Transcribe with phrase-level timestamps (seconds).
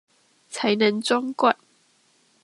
[0.49, 1.55] 才能裝罐